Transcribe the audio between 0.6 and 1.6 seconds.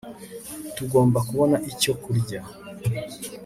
tugomba kubona